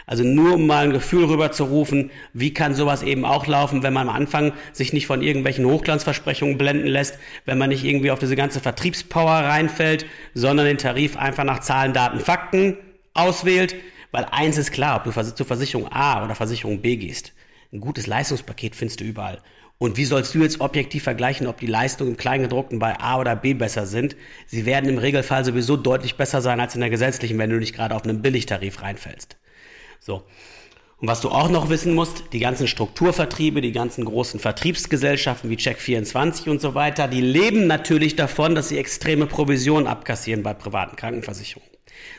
Also 0.08 0.24
nur 0.24 0.54
um 0.54 0.66
mal 0.66 0.84
ein 0.84 0.92
Gefühl 0.94 1.26
rüberzurufen, 1.26 2.10
wie 2.32 2.54
kann 2.54 2.74
sowas 2.74 3.02
eben 3.02 3.26
auch 3.26 3.46
laufen, 3.46 3.82
wenn 3.82 3.92
man 3.92 4.08
am 4.08 4.16
Anfang 4.16 4.54
sich 4.72 4.94
nicht 4.94 5.06
von 5.06 5.20
irgendwelchen 5.20 5.66
Hochglanzversprechungen 5.66 6.56
blenden 6.56 6.86
lässt, 6.86 7.18
wenn 7.44 7.58
man 7.58 7.68
nicht 7.68 7.84
irgendwie 7.84 8.10
auf 8.10 8.18
diese 8.18 8.34
ganze 8.34 8.60
Vertriebspower 8.60 9.30
reinfällt, 9.30 10.06
sondern 10.32 10.64
den 10.64 10.78
Tarif 10.78 11.18
einfach 11.18 11.44
nach 11.44 11.60
Zahlen, 11.60 11.92
Daten, 11.92 12.20
Fakten 12.20 12.78
auswählt. 13.12 13.74
Weil 14.10 14.24
eins 14.30 14.56
ist 14.56 14.72
klar, 14.72 14.96
ob 14.96 15.04
du 15.04 15.34
zur 15.34 15.46
Versicherung 15.46 15.92
A 15.92 16.24
oder 16.24 16.34
Versicherung 16.34 16.80
B 16.80 16.96
gehst. 16.96 17.34
Ein 17.70 17.80
gutes 17.80 18.06
Leistungspaket 18.06 18.74
findest 18.74 19.00
du 19.00 19.04
überall. 19.04 19.42
Und 19.76 19.98
wie 19.98 20.06
sollst 20.06 20.34
du 20.34 20.40
jetzt 20.40 20.62
objektiv 20.62 21.02
vergleichen, 21.02 21.46
ob 21.46 21.60
die 21.60 21.66
Leistungen 21.66 22.12
im 22.12 22.16
Kleingedruckten 22.16 22.78
bei 22.78 22.98
A 22.98 23.20
oder 23.20 23.36
B 23.36 23.52
besser 23.52 23.84
sind? 23.84 24.16
Sie 24.46 24.64
werden 24.64 24.88
im 24.88 24.96
Regelfall 24.96 25.44
sowieso 25.44 25.76
deutlich 25.76 26.16
besser 26.16 26.40
sein 26.40 26.60
als 26.60 26.74
in 26.74 26.80
der 26.80 26.88
gesetzlichen, 26.88 27.38
wenn 27.38 27.50
du 27.50 27.58
nicht 27.58 27.74
gerade 27.74 27.94
auf 27.94 28.04
einen 28.04 28.22
Billigtarif 28.22 28.80
reinfällst. 28.80 29.36
So. 30.00 30.24
Und 31.00 31.06
was 31.06 31.20
du 31.20 31.28
auch 31.28 31.48
noch 31.48 31.70
wissen 31.70 31.94
musst, 31.94 32.24
die 32.32 32.40
ganzen 32.40 32.66
Strukturvertriebe, 32.66 33.60
die 33.60 33.70
ganzen 33.70 34.04
großen 34.04 34.40
Vertriebsgesellschaften 34.40 35.48
wie 35.48 35.54
Check24 35.54 36.50
und 36.50 36.60
so 36.60 36.74
weiter, 36.74 37.06
die 37.06 37.20
leben 37.20 37.68
natürlich 37.68 38.16
davon, 38.16 38.56
dass 38.56 38.68
sie 38.68 38.78
extreme 38.78 39.26
Provisionen 39.26 39.86
abkassieren 39.86 40.42
bei 40.42 40.54
privaten 40.54 40.96
Krankenversicherungen. 40.96 41.70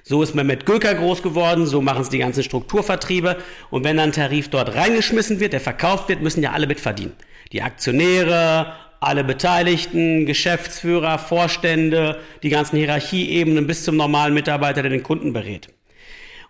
So 0.04 0.24
ist 0.24 0.34
man 0.34 0.48
mit 0.48 0.66
Göker 0.66 0.96
groß 0.96 1.24
geworden, 1.24 1.66
so 1.66 1.82
machen 1.82 2.02
es 2.02 2.10
die 2.10 2.20
ganzen 2.20 2.44
Strukturvertriebe. 2.44 3.38
Und 3.70 3.84
wenn 3.84 3.98
dann 3.98 4.10
ein 4.10 4.14
Tarif 4.14 4.50
dort 4.50 4.74
reingeschmissen 4.76 5.40
wird, 5.42 5.54
der 5.54 5.62
verkauft 5.62 6.08
wird, 6.10 6.22
müssen 6.22 6.44
ja 6.44 6.52
alle 6.52 6.68
mitverdienen. 6.68 7.14
Die 7.52 7.62
Aktionäre, 7.62 8.74
alle 9.00 9.24
Beteiligten, 9.24 10.26
Geschäftsführer, 10.26 11.20
Vorstände, 11.20 12.20
die 12.44 12.50
ganzen 12.50 12.78
Hierarchieebenen 12.78 13.68
bis 13.68 13.84
zum 13.84 13.98
normalen 13.98 14.34
Mitarbeiter, 14.34 14.82
der 14.82 14.92
den 14.92 15.04
Kunden 15.04 15.34
berät. 15.34 15.70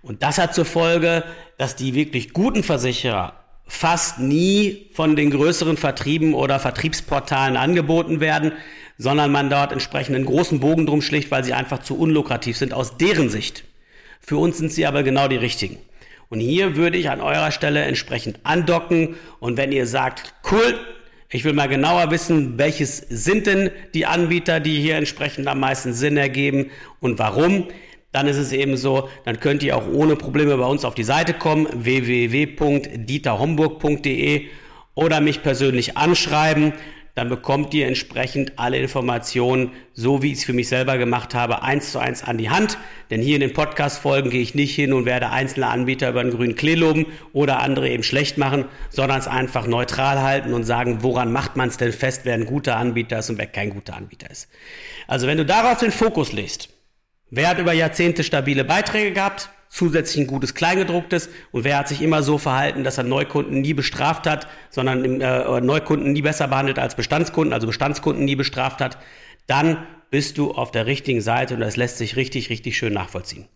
Und 0.02 0.24
das 0.24 0.38
hat 0.38 0.56
zur 0.56 0.66
Folge, 0.66 1.24
dass 1.58 1.76
die 1.76 1.94
wirklich 1.94 2.34
guten 2.34 2.64
Versicherer 2.64 3.34
fast 3.68 4.20
nie 4.20 4.90
von 4.94 5.16
den 5.16 5.30
größeren 5.30 5.78
Vertrieben 5.78 6.34
oder 6.34 6.60
Vertriebsportalen 6.60 7.56
angeboten 7.56 8.20
werden, 8.20 8.54
sondern 8.98 9.32
man 9.32 9.50
dort 9.50 9.72
entsprechend 9.72 10.16
einen 10.16 10.26
großen 10.26 10.60
Bogen 10.60 10.86
drum 10.86 11.02
schlicht, 11.02 11.32
weil 11.32 11.44
sie 11.44 11.54
einfach 11.54 11.80
zu 11.80 11.98
unlukrativ 11.98 12.58
sind 12.58 12.74
aus 12.74 12.98
deren 12.98 13.30
Sicht. 13.30 13.64
Für 14.20 14.38
uns 14.38 14.58
sind 14.58 14.72
sie 14.72 14.86
aber 14.86 15.04
genau 15.04 15.28
die 15.28 15.38
richtigen. 15.38 15.78
Und 16.30 16.40
hier 16.40 16.76
würde 16.76 16.98
ich 16.98 17.10
an 17.10 17.22
eurer 17.22 17.52
Stelle 17.52 17.84
entsprechend 17.84 18.40
andocken 18.44 19.16
und 19.40 19.58
wenn 19.58 19.72
ihr 19.72 19.88
sagt, 19.88 20.34
cool, 20.52 20.80
ich 21.32 21.44
will 21.44 21.54
mal 21.54 21.68
genauer 21.68 22.10
wissen, 22.12 22.58
welches 22.58 22.98
sind 22.98 23.46
denn 23.48 23.70
die 23.94 24.08
Anbieter, 24.08 24.60
die 24.60 24.80
hier 24.80 24.96
entsprechend 24.96 25.48
am 25.48 25.60
meisten 25.60 25.94
Sinn 25.94 26.18
ergeben 26.18 26.72
und 27.00 27.20
warum, 27.20 27.68
dann 28.12 28.28
ist 28.28 28.38
es 28.38 28.52
eben 28.52 28.76
so, 28.76 29.08
dann 29.26 29.40
könnt 29.40 29.62
ihr 29.64 29.78
auch 29.78 29.88
ohne 29.88 30.16
Probleme 30.16 30.58
bei 30.58 30.66
uns 30.66 30.86
auf 30.86 30.96
die 30.96 31.04
Seite 31.04 31.34
kommen, 31.34 31.68
www.dieterhomburg.de 31.72 34.48
oder 34.96 35.22
mich 35.22 35.44
persönlich 35.44 35.96
anschreiben. 35.96 36.74
Dann 37.16 37.30
bekommt 37.30 37.74
ihr 37.74 37.86
entsprechend 37.86 38.54
alle 38.58 38.78
Informationen, 38.78 39.74
so 39.94 40.24
wie 40.24 40.32
ich 40.32 40.40
es 40.40 40.46
für 40.46 40.54
mich 40.54 40.70
selber 40.70 40.98
gemacht 40.98 41.36
habe, 41.36 41.64
eins 41.64 41.92
zu 41.92 42.00
eins 42.00 42.24
an 42.24 42.38
die 42.38 42.50
Hand. 42.50 42.78
Denn 43.10 43.22
hier 43.22 43.36
in 43.36 43.42
den 43.42 43.52
Podcast-Folgen 43.52 44.30
gehe 44.30 44.42
ich 44.42 44.56
nicht 44.56 44.74
hin 44.74 44.94
und 44.94 45.04
werde 45.06 45.30
einzelne 45.30 45.68
Anbieter 45.68 46.08
über 46.10 46.24
den 46.24 46.32
grünen 46.32 46.56
Klee 46.56 46.76
loben 46.76 47.08
oder 47.34 47.60
andere 47.60 47.90
eben 47.90 48.04
schlecht 48.04 48.38
machen, 48.38 48.64
sondern 48.90 49.20
es 49.20 49.28
einfach 49.28 49.68
neutral 49.68 50.22
halten 50.22 50.54
und 50.54 50.64
sagen, 50.64 51.00
woran 51.02 51.34
macht 51.34 51.58
man 51.58 51.68
es 51.68 51.76
denn 51.78 51.92
fest, 51.92 52.22
wer 52.24 52.36
ein 52.36 52.46
guter 52.46 52.78
Anbieter 52.78 53.20
ist 53.20 53.30
und 53.30 53.38
wer 53.38 53.48
kein 53.48 53.72
guter 53.72 53.98
Anbieter 53.98 54.32
ist. 54.32 54.48
Also 55.06 55.28
wenn 55.28 55.38
du 55.38 55.46
darauf 55.46 55.80
den 55.80 55.92
Fokus 55.92 56.32
legst, 56.32 56.70
Wer 57.32 57.50
hat 57.50 57.60
über 57.60 57.74
Jahrzehnte 57.74 58.24
stabile 58.24 58.64
Beiträge 58.64 59.12
gehabt? 59.14 59.50
Zusätzlich 59.70 60.24
ein 60.24 60.28
gutes 60.28 60.56
Kleingedrucktes 60.56 61.30
und 61.52 61.64
wer 61.64 61.78
hat 61.78 61.88
sich 61.88 62.02
immer 62.02 62.24
so 62.24 62.40
verhalten, 62.40 62.84
dass 62.84 62.98
er 62.98 63.04
Neukunden 63.04 63.62
nie 63.62 63.76
bestraft 63.76 64.26
hat, 64.26 64.48
sondern 64.72 65.22
äh, 65.22 65.62
Neukunden 65.62 66.12
nie 66.12 66.24
besser 66.24 66.48
behandelt 66.48 66.80
als 66.80 66.96
Bestandskunden, 66.96 67.54
also 67.54 67.68
Bestandskunden 67.68 68.26
nie 68.26 68.36
bestraft 68.36 68.82
hat, 68.82 68.98
dann 69.46 69.86
bist 70.10 70.40
du 70.40 70.52
auf 70.52 70.72
der 70.72 70.88
richtigen 70.88 71.22
Seite 71.22 71.54
und 71.54 71.60
das 71.60 71.78
lässt 71.78 72.00
sich 72.00 72.16
richtig, 72.16 72.50
richtig 72.50 72.78
schön 72.78 72.94
nachvollziehen. 72.94 73.48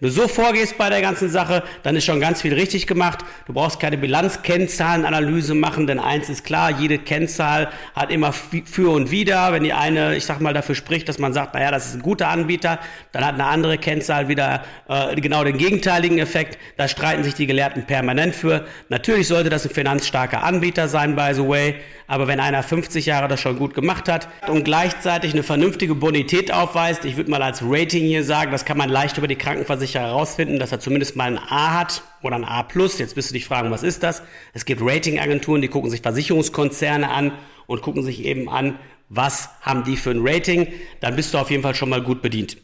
Wenn 0.00 0.08
du 0.08 0.14
so 0.14 0.26
vorgehst 0.26 0.76
bei 0.76 0.90
der 0.90 1.00
ganzen 1.00 1.30
Sache, 1.30 1.62
dann 1.82 1.94
ist 1.94 2.04
schon 2.04 2.20
ganz 2.20 2.42
viel 2.42 2.52
richtig 2.52 2.86
gemacht. 2.86 3.20
Du 3.46 3.52
brauchst 3.52 3.78
keine 3.78 3.96
Bilanzkennzahlenanalyse 3.96 5.54
machen, 5.54 5.86
denn 5.86 6.00
eins 6.00 6.28
ist 6.28 6.44
klar, 6.44 6.70
jede 6.70 6.98
Kennzahl 6.98 7.68
hat 7.94 8.10
immer 8.10 8.32
für 8.32 8.90
und 8.90 9.10
wider. 9.10 9.52
Wenn 9.52 9.62
die 9.62 9.72
eine, 9.72 10.16
ich 10.16 10.24
sag 10.24 10.40
mal, 10.40 10.52
dafür 10.52 10.74
spricht, 10.74 11.08
dass 11.08 11.18
man 11.18 11.32
sagt, 11.32 11.54
naja, 11.54 11.70
das 11.70 11.86
ist 11.86 11.94
ein 11.94 12.02
guter 12.02 12.28
Anbieter, 12.28 12.80
dann 13.12 13.24
hat 13.24 13.34
eine 13.34 13.46
andere 13.46 13.78
Kennzahl 13.78 14.28
wieder 14.28 14.64
äh, 14.88 15.14
genau 15.20 15.44
den 15.44 15.58
gegenteiligen 15.58 16.18
Effekt. 16.18 16.58
Da 16.76 16.88
streiten 16.88 17.22
sich 17.22 17.34
die 17.34 17.46
Gelehrten 17.46 17.86
permanent 17.86 18.34
für. 18.34 18.66
Natürlich 18.88 19.28
sollte 19.28 19.48
das 19.48 19.64
ein 19.64 19.70
finanzstarker 19.70 20.42
Anbieter 20.42 20.88
sein, 20.88 21.14
by 21.14 21.30
the 21.34 21.48
way. 21.48 21.76
Aber 22.06 22.26
wenn 22.26 22.40
einer 22.40 22.62
50 22.62 23.06
Jahre 23.06 23.28
das 23.28 23.40
schon 23.40 23.58
gut 23.58 23.74
gemacht 23.74 24.08
hat 24.08 24.28
und 24.48 24.64
gleichzeitig 24.64 25.32
eine 25.32 25.42
vernünftige 25.42 25.94
Bonität 25.94 26.52
aufweist, 26.52 27.04
ich 27.04 27.16
würde 27.16 27.30
mal 27.30 27.42
als 27.42 27.62
Rating 27.62 28.04
hier 28.04 28.24
sagen, 28.24 28.52
das 28.52 28.64
kann 28.64 28.76
man 28.76 28.90
leicht 28.90 29.16
über 29.16 29.26
die 29.26 29.36
Krankenversicherer 29.36 30.04
herausfinden, 30.04 30.58
dass 30.58 30.72
er 30.72 30.80
zumindest 30.80 31.16
mal 31.16 31.24
ein 31.24 31.38
A 31.38 31.78
hat 31.78 32.02
oder 32.22 32.36
ein 32.36 32.44
A+. 32.44 32.66
Jetzt 32.74 33.16
wirst 33.16 33.30
du 33.30 33.34
dich 33.34 33.46
fragen, 33.46 33.70
was 33.70 33.82
ist 33.82 34.02
das? 34.02 34.22
Es 34.52 34.64
gibt 34.64 34.82
Ratingagenturen, 34.82 35.62
die 35.62 35.68
gucken 35.68 35.90
sich 35.90 36.02
Versicherungskonzerne 36.02 37.08
an 37.08 37.32
und 37.66 37.80
gucken 37.80 38.02
sich 38.02 38.24
eben 38.24 38.48
an, 38.48 38.78
was 39.08 39.48
haben 39.60 39.84
die 39.84 39.96
für 39.96 40.10
ein 40.10 40.26
Rating, 40.26 40.68
dann 41.00 41.16
bist 41.16 41.34
du 41.34 41.38
auf 41.38 41.50
jeden 41.50 41.62
Fall 41.62 41.74
schon 41.74 41.88
mal 41.88 42.02
gut 42.02 42.22
bedient. 42.22 42.56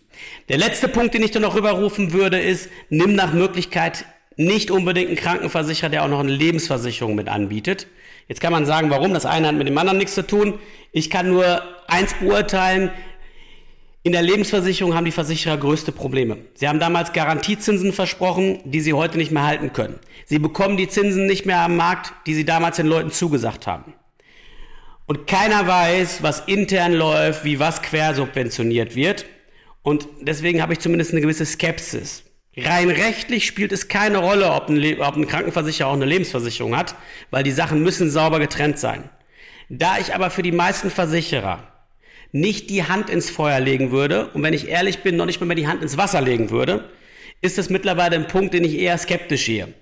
Der 0.48 0.58
letzte 0.58 0.88
Punkt, 0.88 1.14
den 1.14 1.22
ich 1.22 1.30
dir 1.30 1.40
noch 1.40 1.54
rüberrufen 1.54 2.12
würde, 2.12 2.38
ist, 2.38 2.68
nimm 2.88 3.14
nach 3.14 3.32
Möglichkeit 3.32 4.04
nicht 4.36 4.70
unbedingt 4.70 5.08
einen 5.08 5.16
Krankenversicherer, 5.16 5.90
der 5.90 6.04
auch 6.04 6.08
noch 6.08 6.20
eine 6.20 6.32
Lebensversicherung 6.32 7.14
mit 7.14 7.28
anbietet. 7.28 7.86
Jetzt 8.30 8.40
kann 8.40 8.52
man 8.52 8.64
sagen, 8.64 8.90
warum? 8.90 9.12
Das 9.12 9.26
eine 9.26 9.48
hat 9.48 9.56
mit 9.56 9.66
dem 9.66 9.76
anderen 9.76 9.98
nichts 9.98 10.14
zu 10.14 10.24
tun. 10.24 10.60
Ich 10.92 11.10
kann 11.10 11.28
nur 11.30 11.62
eins 11.88 12.14
beurteilen. 12.14 12.92
In 14.04 14.12
der 14.12 14.22
Lebensversicherung 14.22 14.94
haben 14.94 15.04
die 15.04 15.10
Versicherer 15.10 15.56
größte 15.56 15.90
Probleme. 15.90 16.36
Sie 16.54 16.68
haben 16.68 16.78
damals 16.78 17.12
Garantiezinsen 17.12 17.92
versprochen, 17.92 18.60
die 18.64 18.82
sie 18.82 18.92
heute 18.92 19.18
nicht 19.18 19.32
mehr 19.32 19.44
halten 19.44 19.72
können. 19.72 19.98
Sie 20.26 20.38
bekommen 20.38 20.76
die 20.76 20.86
Zinsen 20.86 21.26
nicht 21.26 21.44
mehr 21.44 21.58
am 21.62 21.76
Markt, 21.76 22.12
die 22.28 22.34
sie 22.34 22.44
damals 22.44 22.76
den 22.76 22.86
Leuten 22.86 23.10
zugesagt 23.10 23.66
haben. 23.66 23.94
Und 25.06 25.26
keiner 25.26 25.66
weiß, 25.66 26.22
was 26.22 26.44
intern 26.46 26.92
läuft, 26.92 27.42
wie 27.42 27.58
was 27.58 27.82
quersubventioniert 27.82 28.94
wird. 28.94 29.26
Und 29.82 30.06
deswegen 30.20 30.62
habe 30.62 30.74
ich 30.74 30.78
zumindest 30.78 31.10
eine 31.10 31.20
gewisse 31.20 31.44
Skepsis. 31.44 32.22
Rein 32.56 32.90
rechtlich 32.90 33.46
spielt 33.46 33.70
es 33.70 33.88
keine 33.88 34.18
Rolle, 34.18 34.50
ob 34.50 34.68
ein, 34.68 35.00
ob 35.00 35.16
ein 35.16 35.28
Krankenversicherer 35.28 35.88
auch 35.88 35.94
eine 35.94 36.04
Lebensversicherung 36.04 36.76
hat, 36.76 36.96
weil 37.30 37.44
die 37.44 37.52
Sachen 37.52 37.82
müssen 37.82 38.10
sauber 38.10 38.40
getrennt 38.40 38.78
sein. 38.78 39.08
Da 39.68 39.98
ich 39.98 40.14
aber 40.14 40.30
für 40.30 40.42
die 40.42 40.50
meisten 40.50 40.90
Versicherer 40.90 41.62
nicht 42.32 42.70
die 42.70 42.84
Hand 42.84 43.08
ins 43.08 43.30
Feuer 43.30 43.60
legen 43.60 43.92
würde 43.92 44.28
und 44.28 44.42
wenn 44.42 44.52
ich 44.52 44.68
ehrlich 44.68 45.00
bin, 45.00 45.16
noch 45.16 45.26
nicht 45.26 45.40
mal 45.40 45.46
mehr 45.46 45.56
die 45.56 45.68
Hand 45.68 45.82
ins 45.82 45.96
Wasser 45.96 46.20
legen 46.20 46.50
würde, 46.50 46.90
ist 47.40 47.56
das 47.56 47.70
mittlerweile 47.70 48.16
ein 48.16 48.26
Punkt, 48.26 48.52
den 48.52 48.64
ich 48.64 48.78
eher 48.78 48.98
skeptisch 48.98 49.46
sehe. 49.46 49.72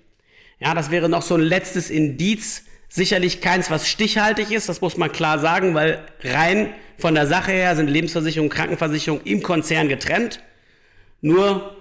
Ja, 0.61 0.75
das 0.75 0.91
wäre 0.91 1.09
noch 1.09 1.23
so 1.23 1.37
ein 1.37 1.41
letztes 1.41 1.89
Indiz, 1.89 2.65
sicherlich 2.89 3.41
keins, 3.41 3.71
was 3.71 3.89
stichhaltig 3.89 4.51
ist, 4.51 4.69
das 4.69 4.83
muss 4.83 4.97
man 4.97 5.11
klar 5.11 5.39
sagen, 5.39 5.75
weil 5.75 6.05
rein 6.23 6.75
von 6.99 7.15
der 7.15 7.27
Sache 7.27 7.53
her 7.53 7.77
sind 7.77 7.89
Lebensversicherung 7.89 8.49
und 8.49 8.55
Krankenversicherung 8.55 9.23
im 9.23 9.43
Konzern 9.43 9.89
getrennt. 9.89 10.41
Nur 11.21 11.78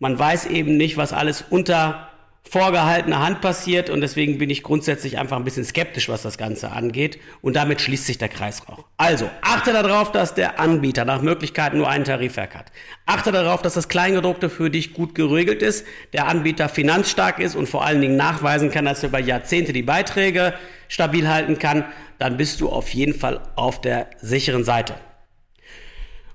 man 0.00 0.18
weiß 0.18 0.46
eben 0.46 0.76
nicht, 0.76 0.96
was 0.96 1.12
alles 1.12 1.44
unter 1.48 2.08
vorgehaltener 2.42 3.20
Hand 3.20 3.42
passiert 3.42 3.90
und 3.90 4.00
deswegen 4.00 4.38
bin 4.38 4.50
ich 4.50 4.62
grundsätzlich 4.62 5.18
einfach 5.18 5.36
ein 5.36 5.44
bisschen 5.44 5.64
skeptisch, 5.64 6.08
was 6.08 6.22
das 6.22 6.38
Ganze 6.38 6.72
angeht 6.72 7.18
und 7.42 7.54
damit 7.54 7.80
schließt 7.80 8.06
sich 8.06 8.18
der 8.18 8.30
Kreis 8.30 8.62
auch. 8.66 8.86
Also, 8.96 9.30
achte 9.42 9.72
darauf, 9.72 10.10
dass 10.10 10.34
der 10.34 10.58
Anbieter 10.58 11.04
nach 11.04 11.20
Möglichkeit 11.22 11.74
nur 11.74 11.88
einen 11.88 12.04
Tarifwerk 12.04 12.56
hat. 12.56 12.72
Achte 13.06 13.30
darauf, 13.30 13.62
dass 13.62 13.74
das 13.74 13.88
Kleingedruckte 13.88 14.48
für 14.48 14.70
dich 14.70 14.94
gut 14.94 15.14
geregelt 15.14 15.62
ist, 15.62 15.86
der 16.12 16.26
Anbieter 16.26 16.68
finanzstark 16.68 17.38
ist 17.38 17.54
und 17.54 17.68
vor 17.68 17.84
allen 17.84 18.00
Dingen 18.00 18.16
nachweisen 18.16 18.70
kann, 18.70 18.86
dass 18.86 19.02
er 19.02 19.10
über 19.10 19.20
Jahrzehnte 19.20 19.72
die 19.72 19.82
Beiträge 19.82 20.54
stabil 20.88 21.28
halten 21.28 21.58
kann, 21.58 21.84
dann 22.18 22.36
bist 22.36 22.60
du 22.60 22.70
auf 22.70 22.88
jeden 22.88 23.14
Fall 23.14 23.42
auf 23.54 23.80
der 23.80 24.08
sicheren 24.20 24.64
Seite. 24.64 24.94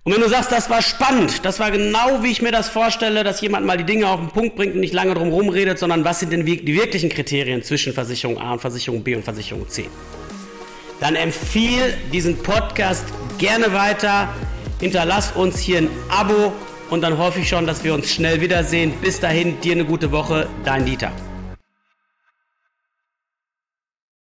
Und 0.05 0.13
wenn 0.13 0.21
du 0.21 0.29
sagst, 0.29 0.51
das 0.51 0.69
war 0.69 0.83
spannend, 0.83 1.43
das 1.45 1.59
war 1.59 1.71
genau 1.71 2.21
wie 2.21 2.29
ich 2.29 2.39
mir 2.39 2.51
das 2.51 2.69
vorstelle, 2.69 3.23
dass 3.23 3.41
jemand 3.41 3.65
mal 3.65 3.75
die 3.75 3.85
Dinge 3.85 4.07
auf 4.07 4.19
den 4.19 4.29
Punkt 4.29 4.55
bringt 4.55 4.75
und 4.75 4.79
nicht 4.79 4.93
lange 4.93 5.15
drum 5.15 5.29
rumredet, 5.29 5.79
sondern 5.79 6.05
was 6.05 6.19
sind 6.19 6.31
denn 6.31 6.45
die 6.45 6.75
wirklichen 6.75 7.09
Kriterien 7.09 7.63
zwischen 7.63 7.91
Versicherung 7.91 8.37
A 8.37 8.53
und 8.53 8.61
Versicherung 8.61 9.01
B 9.01 9.15
und 9.15 9.23
Versicherung 9.23 9.67
C, 9.67 9.89
dann 10.99 11.15
empfiehl 11.15 11.97
diesen 12.13 12.37
Podcast 12.37 13.03
gerne 13.39 13.73
weiter, 13.73 14.29
hinterlass 14.79 15.31
uns 15.31 15.57
hier 15.57 15.79
ein 15.79 15.89
Abo 16.09 16.53
und 16.91 17.01
dann 17.01 17.17
hoffe 17.17 17.39
ich 17.39 17.49
schon, 17.49 17.65
dass 17.65 17.83
wir 17.83 17.95
uns 17.95 18.11
schnell 18.11 18.41
wiedersehen. 18.41 18.93
Bis 19.01 19.19
dahin, 19.19 19.59
dir 19.61 19.71
eine 19.71 19.85
gute 19.85 20.11
Woche, 20.11 20.47
dein 20.63 20.85
Dieter. 20.85 21.11